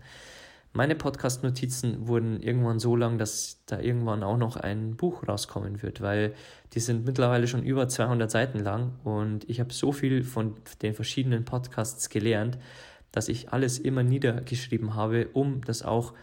Meine 0.71 0.95
Podcast-Notizen 0.95 2.07
wurden 2.07 2.41
irgendwann 2.41 2.79
so 2.79 2.95
lang, 2.95 3.17
dass 3.17 3.61
da 3.65 3.81
irgendwann 3.81 4.23
auch 4.23 4.37
noch 4.37 4.55
ein 4.55 4.95
Buch 4.95 5.27
rauskommen 5.27 5.81
wird, 5.81 5.99
weil 5.99 6.33
die 6.73 6.79
sind 6.79 7.05
mittlerweile 7.05 7.47
schon 7.47 7.63
über 7.63 7.89
200 7.89 8.31
Seiten 8.31 8.59
lang 8.59 8.93
und 9.03 9.49
ich 9.49 9.59
habe 9.59 9.73
so 9.73 9.91
viel 9.91 10.23
von 10.23 10.55
den 10.81 10.93
verschiedenen 10.93 11.43
Podcasts 11.43 12.07
gelernt, 12.07 12.57
dass 13.11 13.27
ich 13.27 13.51
alles 13.51 13.79
immer 13.79 14.03
niedergeschrieben 14.03 14.95
habe, 14.95 15.27
um 15.33 15.61
das 15.63 15.83
auch 15.83 16.13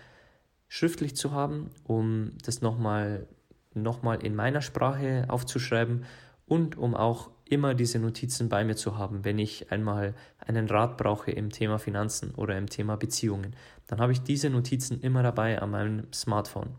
schriftlich 0.68 1.16
zu 1.16 1.32
haben, 1.32 1.70
um 1.84 2.32
das 2.44 2.62
nochmal 2.62 3.26
noch 3.74 4.02
mal 4.02 4.22
in 4.22 4.34
meiner 4.34 4.62
Sprache 4.62 5.26
aufzuschreiben 5.28 6.04
und 6.46 6.76
um 6.76 6.94
auch 6.94 7.30
immer 7.44 7.74
diese 7.74 7.98
Notizen 7.98 8.48
bei 8.48 8.64
mir 8.64 8.76
zu 8.76 8.98
haben, 8.98 9.24
wenn 9.24 9.38
ich 9.38 9.70
einmal 9.70 10.14
einen 10.38 10.68
Rat 10.68 10.96
brauche 10.96 11.30
im 11.30 11.50
Thema 11.50 11.78
Finanzen 11.78 12.34
oder 12.34 12.56
im 12.58 12.68
Thema 12.68 12.96
Beziehungen. 12.96 13.54
Dann 13.86 14.00
habe 14.00 14.12
ich 14.12 14.22
diese 14.22 14.50
Notizen 14.50 15.00
immer 15.00 15.22
dabei 15.22 15.60
an 15.60 15.70
meinem 15.70 16.12
Smartphone. 16.12 16.70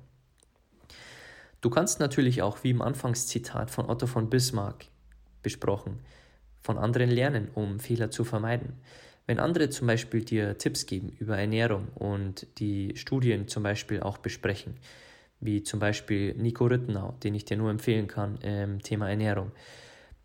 Du 1.62 1.70
kannst 1.70 2.00
natürlich 2.00 2.42
auch, 2.42 2.63
wie 2.63 2.70
im 2.70 2.82
Anfangszitat 2.82 3.72
von 3.72 3.89
Otto 3.89 4.08
von 4.08 4.30
Bismarck 4.30 4.86
besprochen, 5.42 6.00
von 6.62 6.78
anderen 6.78 7.10
lernen, 7.10 7.50
um 7.54 7.80
Fehler 7.80 8.12
zu 8.12 8.24
vermeiden. 8.24 8.74
Wenn 9.29 9.39
andere 9.39 9.69
zum 9.69 9.86
Beispiel 9.86 10.24
dir 10.24 10.57
Tipps 10.57 10.88
geben 10.88 11.15
über 11.19 11.38
Ernährung 11.38 11.89
und 11.89 12.48
die 12.57 12.95
Studien 12.95 13.48
zum 13.48 13.62
Beispiel 13.62 14.00
auch 14.00 14.17
besprechen, 14.17 14.74
wie 15.39 15.62
zum 15.62 15.79
Beispiel 15.79 16.33
Nico 16.33 16.65
Rittenau, 16.65 17.12
den 17.24 17.36
ich 17.36 17.45
dir 17.45 17.55
nur 17.55 17.69
empfehlen 17.69 18.07
kann 18.07 18.38
im 18.38 18.81
Thema 18.81 19.07
Ernährung, 19.07 19.51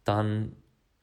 dann 0.04 0.56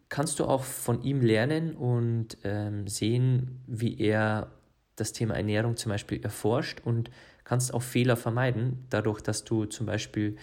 kannst 0.10 0.40
du 0.40 0.46
auch 0.46 0.64
von 0.64 1.04
ihm 1.04 1.22
lernen 1.22 1.76
und 1.76 2.40
ähm, 2.44 2.88
sehen, 2.88 3.62
wie 3.68 4.00
er 4.00 4.52
das 4.96 5.14
Thema 5.14 5.36
Ernährung 5.36 5.78
zum 5.78 5.92
Beispiel 5.92 6.24
erforscht 6.24 6.82
und 6.84 7.12
kannst 7.44 7.72
auch 7.72 7.84
Fehler 7.84 8.18
vermeiden, 8.18 8.84
dadurch, 8.90 9.22
dass 9.22 9.44
du 9.44 9.66
zum 9.66 9.86
Beispiel 9.86 10.38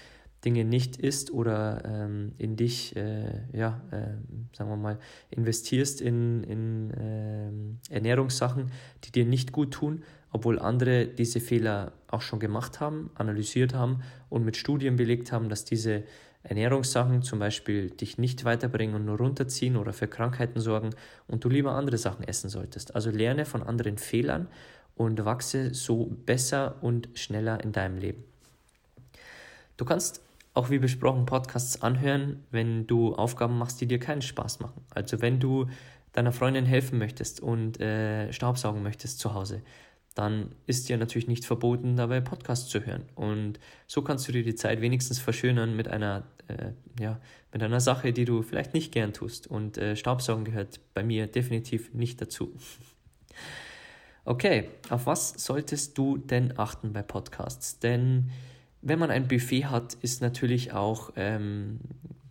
Dinge 0.45 0.65
nicht 0.65 0.97
isst 0.97 1.33
oder 1.33 1.83
ähm, 1.85 2.33
in 2.39 2.57
dich, 2.57 2.95
äh, 2.97 3.43
ja, 3.53 3.81
äh, 3.91 4.15
sagen 4.57 4.71
wir 4.71 4.77
mal, 4.77 4.99
investierst 5.31 6.01
in, 6.01 6.45
in 6.45 7.79
äh, 7.91 7.95
Ernährungssachen, 7.95 8.71
die 9.05 9.13
dir 9.13 9.25
nicht 9.25 9.53
gut 9.53 9.73
tun, 9.73 10.05
obwohl 10.31 10.59
andere 10.59 11.07
diese 11.07 11.41
Fehler 11.41 11.93
auch 12.07 12.23
schon 12.23 12.39
gemacht 12.39 12.81
haben, 12.81 13.11
analysiert 13.15 13.75
haben 13.75 14.03
und 14.29 14.45
mit 14.45 14.57
Studien 14.57 14.97
belegt 14.97 15.33
haben, 15.33 15.49
dass 15.49 15.65
diese 15.65 16.05
Ernährungssachen 16.45 17.23
zum 17.23 17.41
Beispiel 17.41 17.91
dich 17.91 18.17
nicht 18.17 18.45
weiterbringen 18.45 18.95
und 18.95 19.05
nur 19.05 19.19
runterziehen 19.19 19.77
oder 19.77 19.93
für 19.93 20.07
Krankheiten 20.07 20.61
sorgen 20.61 20.91
und 21.27 21.45
du 21.45 21.49
lieber 21.49 21.73
andere 21.73 21.99
Sachen 21.99 22.27
essen 22.27 22.49
solltest. 22.49 22.95
Also 22.95 23.11
lerne 23.11 23.45
von 23.45 23.63
anderen 23.63 23.99
Fehlern 23.99 24.47
und 24.95 25.25
wachse 25.25 25.75
so 25.75 26.07
besser 26.27 26.77
und 26.81 27.09
schneller 27.15 27.63
in 27.63 27.73
deinem 27.73 27.99
Leben. 27.99 28.25
Du 29.77 29.85
kannst 29.85 30.23
auch 30.55 30.71
wie 30.71 30.79
besprochen 30.79 31.27
Podcasts 31.27 31.83
anhören, 31.83 32.45
wenn 32.51 32.87
du 32.87 33.15
Aufgaben 33.15 33.59
machst, 33.59 33.81
die 33.81 33.87
dir 33.87 33.99
keinen 33.99 34.23
Spaß 34.23 34.61
machen. 34.61 34.85
Also 34.91 35.21
wenn 35.21 35.41
du 35.41 35.67
deiner 36.13 36.33
Freundin 36.33 36.67
helfen 36.67 36.99
möchtest 36.99 37.41
und 37.41 37.81
äh, 37.81 38.33
Staubsaugen 38.33 38.83
möchtest 38.83 39.21
zu 39.21 39.35
Hause, 39.35 39.63
dann 40.19 40.51
ist 40.67 40.89
dir 40.89 40.97
natürlich 40.97 41.29
nicht 41.29 41.45
verboten, 41.45 41.95
dabei 41.95 42.21
Podcasts 42.21 42.69
zu 42.69 42.85
hören. 42.85 43.05
Und 43.15 43.61
so 43.87 44.03
kannst 44.03 44.27
du 44.27 44.33
dir 44.33 44.43
die 44.43 44.57
Zeit 44.57 44.81
wenigstens 44.81 45.21
verschönern 45.21 45.77
mit 45.77 45.87
einer, 45.87 46.25
äh, 46.49 46.73
ja, 46.99 47.21
mit 47.53 47.63
einer 47.63 47.81
Sache, 47.81 48.13
die 48.13 48.25
du 48.25 48.43
vielleicht 48.43 48.75
nicht 48.75 48.91
gern 48.91 49.13
tust. 49.13 49.47
Und 49.47 49.79
äh, 49.79 49.95
Staubsaugen 49.95 50.45
gehört 50.45 50.81
bei 50.93 51.05
mir 51.05 51.29
definitiv 51.29 51.95
nicht 51.95 52.21
dazu. 52.21 52.53
Okay, 54.25 54.69
auf 54.91 55.07
was 55.07 55.31
solltest 55.39 55.97
du 55.97 56.19
denn 56.19 56.59
achten 56.59 56.93
bei 56.93 57.01
Podcasts? 57.01 57.79
Denn 57.79 58.31
wenn 58.83 58.99
man 58.99 59.11
ein 59.11 59.29
Buffet 59.29 59.67
hat, 59.67 59.95
ist 60.03 60.23
natürlich 60.23 60.73
auch 60.73 61.13
ähm, 61.17 61.81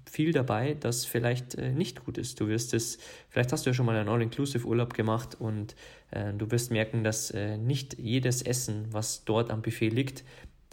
viel 0.10 0.32
dabei, 0.32 0.76
das 0.80 1.06
vielleicht 1.06 1.56
äh, 1.56 1.72
nicht 1.72 2.06
gut 2.06 2.18
ist. 2.18 2.40
Du 2.40 2.48
wirst 2.48 2.74
es, 2.74 2.98
vielleicht 3.30 3.52
hast 3.52 3.66
du 3.66 3.70
ja 3.70 3.74
schon 3.74 3.86
mal 3.86 3.96
einen 3.96 4.10
All-Inclusive-Urlaub 4.10 4.94
gemacht 4.94 5.36
und 5.40 5.76
äh, 6.12 6.34
du 6.34 6.50
wirst 6.52 6.72
merken, 6.72 7.04
dass 7.04 7.32
äh, 7.32 7.58
nicht 7.58 8.00
jedes 8.00 8.42
Essen, 8.42 8.88
was 8.92 9.26
dort 9.26 9.52
am 9.52 9.62
Buffet 9.62 9.90
liegt, 9.90 10.24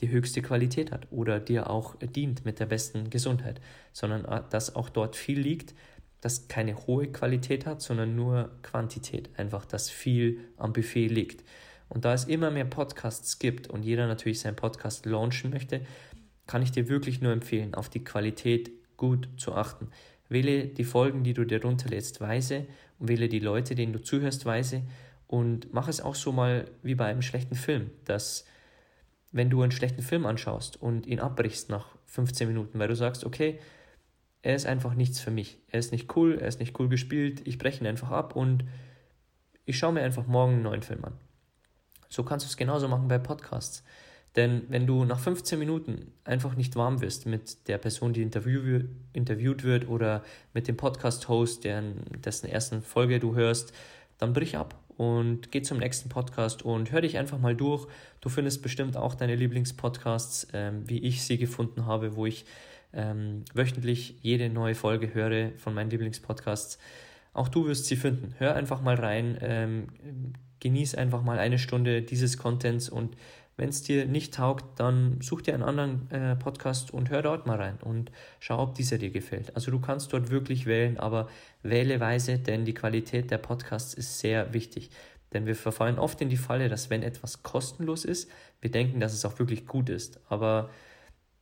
die 0.01 0.09
höchste 0.09 0.43
Qualität 0.43 0.93
hat 0.93 1.07
oder 1.11 1.41
dir 1.41 1.71
auch 1.71 1.97
dient 1.97 2.45
mit 2.45 2.61
der 2.61 2.67
besten 2.67 3.11
Gesundheit, 3.11 3.61
sondern 3.93 4.25
äh, 4.25 4.43
dass 4.51 4.77
auch 4.77 4.89
dort 4.89 5.17
viel 5.17 5.41
liegt, 5.41 5.75
das 6.21 6.49
keine 6.49 6.87
hohe 6.87 7.09
Qualität 7.09 7.67
hat, 7.67 7.83
sondern 7.83 8.17
nur 8.17 8.51
Quantität, 8.63 9.29
einfach 9.37 9.67
dass 9.67 9.91
viel 9.91 10.41
am 10.57 10.73
Buffet 10.73 11.09
liegt. 11.09 11.45
Und 11.89 12.05
da 12.05 12.15
es 12.15 12.25
immer 12.25 12.51
mehr 12.51 12.65
Podcasts 12.65 13.39
gibt 13.39 13.69
und 13.69 13.83
jeder 13.83 14.07
natürlich 14.07 14.41
seinen 14.41 14.57
Podcast 14.57 15.07
launchen 15.07 15.51
möchte, 15.51 15.83
kann 16.47 16.63
ich 16.63 16.73
dir 16.73 16.89
wirklich 16.89 17.21
nur 17.21 17.33
empfehlen, 17.33 17.75
auf 17.75 17.89
die 17.89 18.05
Qualität 18.05 18.71
gut 18.97 19.29
zu 19.37 19.55
achten. 19.55 19.89
Wähle 20.29 20.67
die 20.67 20.85
Folgen, 20.85 21.25
die 21.25 21.35
du 21.35 21.45
dir 21.45 21.63
runterlädst, 21.63 22.21
weise 22.21 22.67
und 22.99 23.09
wähle 23.09 23.29
die 23.29 23.39
Leute, 23.39 23.75
denen 23.75 23.93
du 23.93 24.03
zuhörst, 24.03 24.47
weise 24.47 24.83
und 25.27 25.73
mach 25.73 25.89
es 25.89 26.01
auch 26.01 26.15
so 26.15 26.33
mal 26.33 26.71
wie 26.83 26.95
bei 26.95 27.07
einem 27.07 27.23
schlechten 27.23 27.55
Film, 27.55 27.91
dass 28.05 28.45
wenn 29.33 29.51
du 29.51 29.63
einen 29.63 29.73
schlechten 29.73 30.03
Film 30.03 30.27
anschaust 30.27 30.81
und 30.81 31.07
ihn 31.07 31.19
abbrichst 31.21 31.69
nach 31.69 31.87
15 32.07 32.47
Minuten, 32.47 32.79
weil 32.79 32.89
du 32.89 32.95
sagst, 32.95 33.25
okay, 33.25 33.59
er 34.43 34.55
ist 34.55 34.67
einfach 34.67 34.95
nichts 34.95 35.21
für 35.21 35.31
mich. 35.31 35.59
Er 35.69 35.81
ist 35.81 35.91
nicht 35.91 36.15
cool, 36.17 36.39
er 36.39 36.47
ist 36.47 36.61
nicht 36.61 36.79
cool 36.79 36.89
gespielt, 36.89 37.43
ich 37.47 37.59
breche 37.59 37.83
ihn 37.83 37.87
einfach 37.87 38.11
ab 38.11 38.37
und 38.37 38.65
ich 39.65 39.79
schaue 39.79 39.93
mir 39.93 40.03
einfach 40.03 40.27
morgen 40.27 40.55
einen 40.55 40.63
neuen 40.63 40.83
Film 40.83 41.05
an. 41.05 41.15
So 42.15 42.23
kannst 42.23 42.47
du 42.47 42.49
es 42.49 42.57
genauso 42.57 42.87
machen 42.87 43.09
bei 43.09 43.19
Podcasts. 43.19 43.83
Denn 44.37 44.63
wenn 44.69 44.87
du 44.87 45.05
nach 45.05 45.19
15 45.19 45.59
Minuten 45.59 46.13
einfach 46.23 46.55
nicht 46.55 46.77
warm 46.77 47.01
wirst 47.01 47.27
mit 47.27 47.67
der 47.67 47.77
Person, 47.79 48.13
die 48.13 48.23
interview 48.23 48.85
interviewt 49.13 49.65
wird 49.65 49.89
oder 49.89 50.23
mit 50.53 50.69
dem 50.69 50.77
Podcast-Host, 50.77 51.65
dessen 51.65 52.49
ersten 52.49 52.83
Folge 52.83 53.19
du 53.19 53.35
hörst, 53.35 53.73
dann 54.19 54.33
brich 54.33 54.57
ab 54.57 54.79
und 54.97 55.51
geh 55.51 55.63
zum 55.63 55.79
nächsten 55.79 56.09
Podcast 56.09 56.63
und 56.63 56.93
hör 56.93 57.01
dich 57.01 57.19
einfach 57.19 57.39
mal 57.41 57.57
durch. 57.57 57.89
Du 58.21 58.29
findest 58.29 58.63
bestimmt 58.63 58.97
auch 58.97 59.17
deine 59.17 59.35
Lieblingspodcasts, 59.35 60.47
ähm, 60.53 60.89
wie 60.89 61.01
ich 61.01 61.25
sie 61.25 61.37
gefunden 61.37 61.87
habe, 61.87 62.15
wo 62.15 62.27
ich 62.27 62.45
ähm, 62.93 63.45
wöchentlich 63.55 64.19
jede 64.23 64.51
neue 64.51 64.77
Folge 64.77 65.15
höre 65.15 65.51
von 65.59 65.75
meinen 65.75 65.91
Lieblingspodcasts. 65.91 66.79
Auch 67.33 67.49
du 67.49 67.67
wirst 67.67 67.87
sie 67.87 67.97
finden. 67.97 68.37
Hör 68.39 68.55
einfach 68.55 68.81
mal 68.83 68.95
rein, 68.95 69.37
ähm, 69.41 69.89
genieß 70.65 70.95
einfach 70.95 71.23
mal 71.23 71.39
eine 71.39 71.59
Stunde 71.59 72.03
dieses 72.03 72.39
Contents 72.39 72.89
und 72.89 73.17
wenn 73.57 73.69
es 73.69 73.83
dir 73.83 74.07
nicht 74.07 74.35
taugt, 74.35 74.81
dann 74.81 75.21
such 75.21 75.43
dir 75.43 75.55
einen 75.55 75.63
anderen 75.63 76.11
äh, 76.11 76.35
Podcast 76.35 76.93
und 76.93 77.11
hör 77.11 77.23
dort 77.23 77.47
mal 77.47 77.61
rein 77.61 77.79
und 77.81 78.11
schau, 78.41 78.61
ob 78.61 78.75
dieser 78.75 78.99
dir 78.99 79.11
gefällt. 79.11 79.55
Also 79.55 79.71
du 79.71 79.79
kannst 79.79 80.13
dort 80.13 80.31
wirklich 80.31 80.67
wählen, 80.67 80.99
aber 80.99 81.29
wähle 81.63 82.01
weise, 82.01 82.39
denn 82.39 82.65
die 82.65 82.75
Qualität 82.75 83.31
der 83.31 83.39
Podcasts 83.39 83.95
ist 83.95 84.19
sehr 84.19 84.53
wichtig. 84.53 84.91
Denn 85.33 85.47
wir 85.47 85.55
verfallen 85.55 85.99
oft 85.99 86.21
in 86.21 86.31
die 86.31 86.37
Falle, 86.37 86.69
dass 86.69 86.91
wenn 86.91 87.03
etwas 87.03 87.43
kostenlos 87.43 88.05
ist, 88.05 88.31
wir 88.61 88.71
denken, 88.71 88.99
dass 89.01 89.13
es 89.13 89.25
auch 89.25 89.39
wirklich 89.39 89.67
gut 89.67 89.89
ist. 89.89 90.19
Aber 90.29 90.71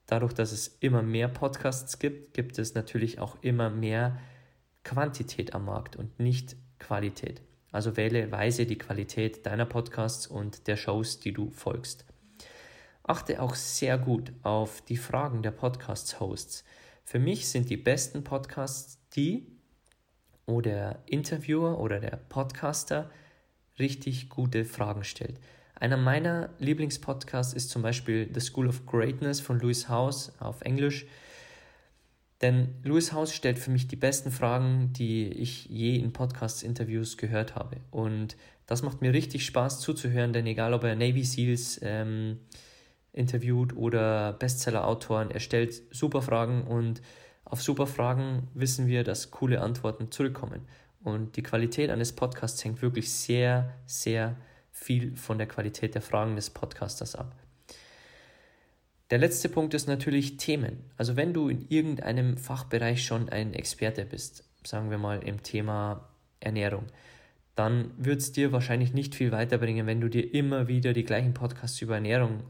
dadurch, 0.06 0.32
dass 0.32 0.52
es 0.52 0.76
immer 0.80 1.02
mehr 1.02 1.28
Podcasts 1.28 1.98
gibt, 1.98 2.34
gibt 2.34 2.58
es 2.58 2.74
natürlich 2.74 3.20
auch 3.20 3.36
immer 3.40 3.70
mehr 3.70 4.18
Quantität 4.82 5.54
am 5.54 5.64
Markt 5.64 5.96
und 5.96 6.18
nicht 6.18 6.56
Qualität. 6.78 7.40
Also 7.72 7.96
wähle 7.96 8.30
weise 8.30 8.66
die 8.66 8.78
Qualität 8.78 9.46
deiner 9.46 9.64
Podcasts 9.64 10.26
und 10.26 10.68
der 10.68 10.76
Shows, 10.76 11.18
die 11.18 11.32
du 11.32 11.50
folgst. 11.50 12.04
Achte 13.02 13.42
auch 13.42 13.54
sehr 13.56 13.98
gut 13.98 14.32
auf 14.42 14.82
die 14.82 14.96
Fragen 14.96 15.42
der 15.42 15.50
Podcast-Hosts. 15.50 16.64
Für 17.04 17.18
mich 17.18 17.48
sind 17.48 17.70
die 17.70 17.76
besten 17.76 18.22
Podcasts 18.22 18.98
die, 19.16 19.46
wo 20.46 20.60
der 20.60 21.02
Interviewer 21.06 21.80
oder 21.80 21.98
der 21.98 22.16
Podcaster 22.16 23.10
richtig 23.78 24.28
gute 24.28 24.64
Fragen 24.64 25.02
stellt. 25.02 25.40
Einer 25.74 25.96
meiner 25.96 26.50
Lieblingspodcasts 26.58 27.54
ist 27.54 27.70
zum 27.70 27.82
Beispiel 27.82 28.30
The 28.32 28.40
School 28.40 28.68
of 28.68 28.86
Greatness 28.86 29.40
von 29.40 29.58
Louis 29.58 29.88
House 29.88 30.32
auf 30.38 30.60
Englisch. 30.60 31.06
Denn 32.42 32.74
Louis 32.82 33.12
House 33.12 33.32
stellt 33.32 33.58
für 33.58 33.70
mich 33.70 33.86
die 33.86 33.96
besten 33.96 34.32
Fragen, 34.32 34.92
die 34.92 35.28
ich 35.28 35.66
je 35.66 35.96
in 35.96 36.12
Podcast-Interviews 36.12 37.16
gehört 37.16 37.54
habe. 37.54 37.76
Und 37.92 38.36
das 38.66 38.82
macht 38.82 39.00
mir 39.00 39.12
richtig 39.12 39.46
Spaß 39.46 39.80
zuzuhören, 39.80 40.32
denn 40.32 40.46
egal 40.46 40.74
ob 40.74 40.82
er 40.82 40.96
Navy 40.96 41.24
SEALs 41.24 41.78
ähm, 41.82 42.40
interviewt 43.12 43.76
oder 43.76 44.32
Bestseller-Autoren, 44.32 45.30
er 45.30 45.40
stellt 45.40 45.82
super 45.94 46.20
Fragen 46.20 46.62
und 46.64 47.00
auf 47.44 47.62
super 47.62 47.86
Fragen 47.86 48.48
wissen 48.54 48.86
wir, 48.86 49.04
dass 49.04 49.30
coole 49.30 49.60
Antworten 49.60 50.10
zurückkommen. 50.10 50.62
Und 51.04 51.36
die 51.36 51.42
Qualität 51.42 51.90
eines 51.90 52.12
Podcasts 52.12 52.64
hängt 52.64 52.82
wirklich 52.82 53.12
sehr, 53.12 53.74
sehr 53.86 54.36
viel 54.70 55.16
von 55.16 55.38
der 55.38 55.46
Qualität 55.46 55.94
der 55.94 56.02
Fragen 56.02 56.34
des 56.34 56.50
Podcasters 56.50 57.14
ab. 57.14 57.36
Der 59.12 59.18
letzte 59.18 59.50
Punkt 59.50 59.74
ist 59.74 59.88
natürlich 59.88 60.38
Themen. 60.38 60.78
Also 60.96 61.16
wenn 61.16 61.34
du 61.34 61.50
in 61.50 61.66
irgendeinem 61.68 62.38
Fachbereich 62.38 63.04
schon 63.04 63.28
ein 63.28 63.52
Experte 63.52 64.06
bist, 64.06 64.48
sagen 64.64 64.88
wir 64.88 64.96
mal 64.96 65.22
im 65.22 65.42
Thema 65.42 66.08
Ernährung, 66.40 66.86
dann 67.54 67.90
wird 67.98 68.20
es 68.20 68.32
dir 68.32 68.52
wahrscheinlich 68.52 68.94
nicht 68.94 69.14
viel 69.14 69.30
weiterbringen, 69.30 69.86
wenn 69.86 70.00
du 70.00 70.08
dir 70.08 70.32
immer 70.32 70.66
wieder 70.66 70.94
die 70.94 71.04
gleichen 71.04 71.34
Podcasts 71.34 71.82
über 71.82 71.96
Ernährung 71.96 72.42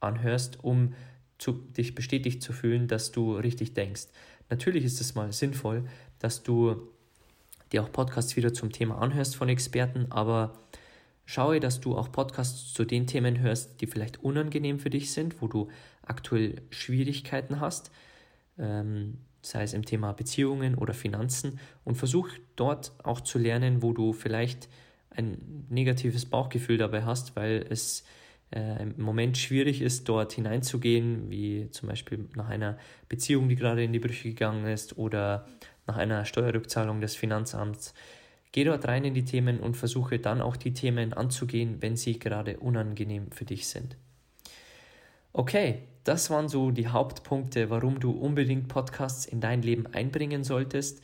anhörst, 0.00 0.64
um 0.64 0.94
zu, 1.38 1.52
dich 1.52 1.94
bestätigt 1.94 2.42
zu 2.42 2.52
fühlen, 2.52 2.88
dass 2.88 3.12
du 3.12 3.36
richtig 3.36 3.74
denkst. 3.74 4.08
Natürlich 4.50 4.84
ist 4.84 5.00
es 5.00 5.14
mal 5.14 5.30
sinnvoll, 5.30 5.84
dass 6.18 6.42
du 6.42 6.88
dir 7.70 7.84
auch 7.84 7.92
Podcasts 7.92 8.34
wieder 8.34 8.52
zum 8.52 8.72
Thema 8.72 8.98
anhörst 9.00 9.36
von 9.36 9.48
Experten, 9.48 10.06
aber 10.10 10.58
schaue, 11.26 11.60
dass 11.60 11.80
du 11.80 11.96
auch 11.96 12.10
Podcasts 12.10 12.74
zu 12.74 12.84
den 12.84 13.06
Themen 13.06 13.38
hörst, 13.38 13.80
die 13.80 13.86
vielleicht 13.86 14.24
unangenehm 14.24 14.80
für 14.80 14.90
dich 14.90 15.12
sind, 15.12 15.40
wo 15.40 15.46
du 15.46 15.68
aktuell 16.02 16.62
Schwierigkeiten 16.70 17.60
hast, 17.60 17.90
ähm, 18.58 19.18
sei 19.40 19.62
es 19.62 19.72
im 19.72 19.84
Thema 19.84 20.12
Beziehungen 20.12 20.76
oder 20.76 20.94
Finanzen, 20.94 21.58
und 21.84 21.96
versuch 21.96 22.28
dort 22.56 22.92
auch 23.02 23.20
zu 23.20 23.38
lernen, 23.38 23.82
wo 23.82 23.92
du 23.92 24.12
vielleicht 24.12 24.68
ein 25.10 25.66
negatives 25.68 26.26
Bauchgefühl 26.26 26.78
dabei 26.78 27.04
hast, 27.04 27.36
weil 27.36 27.66
es 27.68 28.04
äh, 28.52 28.82
im 28.82 29.02
Moment 29.02 29.36
schwierig 29.36 29.82
ist, 29.82 30.08
dort 30.08 30.32
hineinzugehen, 30.32 31.30
wie 31.30 31.68
zum 31.70 31.88
Beispiel 31.88 32.28
nach 32.36 32.48
einer 32.48 32.78
Beziehung, 33.08 33.48
die 33.48 33.56
gerade 33.56 33.84
in 33.84 33.92
die 33.92 33.98
Brüche 33.98 34.28
gegangen 34.28 34.66
ist 34.66 34.98
oder 34.98 35.46
nach 35.86 35.96
einer 35.96 36.24
Steuerrückzahlung 36.24 37.00
des 37.00 37.16
Finanzamts. 37.16 37.94
Geh 38.52 38.64
dort 38.64 38.86
rein 38.86 39.04
in 39.04 39.14
die 39.14 39.24
Themen 39.24 39.60
und 39.60 39.76
versuche 39.76 40.18
dann 40.18 40.42
auch 40.42 40.56
die 40.56 40.74
Themen 40.74 41.14
anzugehen, 41.14 41.78
wenn 41.80 41.96
sie 41.96 42.18
gerade 42.18 42.58
unangenehm 42.58 43.30
für 43.32 43.46
dich 43.46 43.66
sind. 43.66 43.96
Okay, 45.34 45.88
das 46.04 46.28
waren 46.28 46.48
so 46.48 46.70
die 46.70 46.88
Hauptpunkte, 46.88 47.70
warum 47.70 48.00
du 48.00 48.10
unbedingt 48.10 48.68
Podcasts 48.68 49.24
in 49.24 49.40
dein 49.40 49.62
Leben 49.62 49.86
einbringen 49.86 50.44
solltest. 50.44 51.00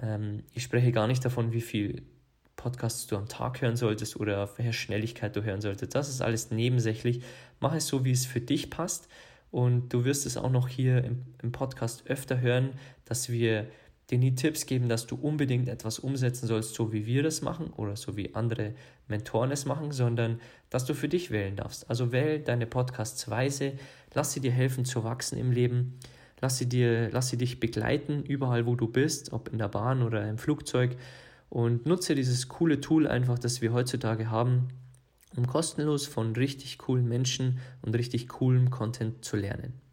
Ähm, 0.00 0.44
ich 0.52 0.62
spreche 0.62 0.92
gar 0.92 1.08
nicht 1.08 1.24
davon, 1.24 1.52
wie 1.52 1.60
viel 1.60 2.02
Podcasts 2.54 3.06
du 3.08 3.16
am 3.16 3.28
Tag 3.28 3.60
hören 3.62 3.76
solltest 3.76 4.16
oder 4.16 4.44
auf 4.44 4.58
welcher 4.58 4.72
Schnelligkeit 4.72 5.34
du 5.34 5.42
hören 5.42 5.60
solltest. 5.60 5.94
Das 5.94 6.08
ist 6.08 6.22
alles 6.22 6.50
nebensächlich. 6.52 7.22
Mach 7.58 7.74
es 7.74 7.88
so, 7.88 8.04
wie 8.04 8.12
es 8.12 8.26
für 8.26 8.40
dich 8.40 8.70
passt. 8.70 9.08
Und 9.50 9.92
du 9.92 10.04
wirst 10.04 10.24
es 10.26 10.36
auch 10.36 10.50
noch 10.50 10.68
hier 10.68 11.02
im, 11.04 11.24
im 11.42 11.52
Podcast 11.52 12.06
öfter 12.06 12.40
hören, 12.40 12.74
dass 13.04 13.28
wir 13.28 13.66
dir 14.10 14.18
nie 14.18 14.34
Tipps 14.34 14.66
geben, 14.66 14.88
dass 14.88 15.06
du 15.06 15.16
unbedingt 15.16 15.68
etwas 15.68 15.98
umsetzen 15.98 16.46
sollst, 16.46 16.74
so 16.74 16.92
wie 16.92 17.06
wir 17.06 17.22
das 17.22 17.40
machen 17.42 17.68
oder 17.76 17.96
so 17.96 18.16
wie 18.16 18.34
andere 18.34 18.74
Mentoren 19.08 19.50
es 19.50 19.64
machen, 19.64 19.92
sondern 19.92 20.40
dass 20.70 20.84
du 20.84 20.94
für 20.94 21.08
dich 21.08 21.30
wählen 21.30 21.56
darfst. 21.56 21.88
Also 21.88 22.12
wähl 22.12 22.40
deine 22.40 22.66
Podcasts 22.66 23.28
weise, 23.30 23.72
lass 24.12 24.32
sie 24.32 24.40
dir 24.40 24.52
helfen 24.52 24.84
zu 24.84 25.04
wachsen 25.04 25.38
im 25.38 25.52
Leben, 25.52 25.98
lass 26.40 26.58
sie, 26.58 26.68
dir, 26.68 27.10
lass 27.10 27.28
sie 27.30 27.38
dich 27.38 27.60
begleiten, 27.60 28.22
überall 28.24 28.66
wo 28.66 28.76
du 28.76 28.88
bist, 28.88 29.32
ob 29.32 29.48
in 29.48 29.58
der 29.58 29.68
Bahn 29.68 30.02
oder 30.02 30.28
im 30.28 30.38
Flugzeug 30.38 30.96
und 31.48 31.86
nutze 31.86 32.14
dieses 32.14 32.48
coole 32.48 32.80
Tool 32.80 33.06
einfach, 33.06 33.38
das 33.38 33.62
wir 33.62 33.72
heutzutage 33.72 34.30
haben, 34.30 34.68
um 35.36 35.46
kostenlos 35.46 36.06
von 36.06 36.34
richtig 36.36 36.78
coolen 36.78 37.08
Menschen 37.08 37.58
und 37.82 37.96
richtig 37.96 38.28
coolem 38.28 38.70
Content 38.70 39.24
zu 39.24 39.36
lernen. 39.36 39.83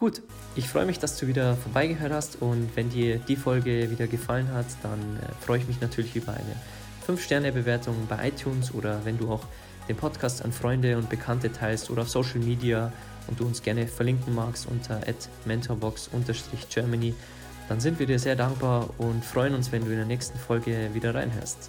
Gut, 0.00 0.22
ich 0.56 0.66
freue 0.66 0.86
mich, 0.86 0.98
dass 0.98 1.18
du 1.18 1.26
wieder 1.26 1.56
vorbeigehört 1.56 2.10
hast 2.10 2.40
und 2.40 2.70
wenn 2.74 2.88
dir 2.88 3.18
die 3.18 3.36
Folge 3.36 3.90
wieder 3.90 4.06
gefallen 4.06 4.50
hat, 4.50 4.64
dann 4.82 4.98
äh, 4.98 5.44
freue 5.44 5.58
ich 5.58 5.68
mich 5.68 5.82
natürlich 5.82 6.16
über 6.16 6.32
eine 6.32 6.56
5-Sterne-Bewertung 7.06 7.94
bei 8.08 8.28
iTunes 8.28 8.72
oder 8.72 9.04
wenn 9.04 9.18
du 9.18 9.30
auch 9.30 9.42
den 9.90 9.96
Podcast 9.98 10.42
an 10.42 10.52
Freunde 10.52 10.96
und 10.96 11.10
Bekannte 11.10 11.52
teilst 11.52 11.90
oder 11.90 12.00
auf 12.00 12.08
Social 12.08 12.38
Media 12.38 12.94
und 13.26 13.40
du 13.40 13.44
uns 13.44 13.60
gerne 13.60 13.86
verlinken 13.86 14.34
magst 14.34 14.66
unter 14.70 15.02
mentorbox-germany, 15.44 17.14
dann 17.68 17.80
sind 17.80 17.98
wir 17.98 18.06
dir 18.06 18.18
sehr 18.18 18.36
dankbar 18.36 18.88
und 18.96 19.22
freuen 19.22 19.54
uns, 19.54 19.70
wenn 19.70 19.84
du 19.84 19.90
in 19.90 19.98
der 19.98 20.06
nächsten 20.06 20.38
Folge 20.38 20.94
wieder 20.94 21.14
reinhörst. 21.14 21.68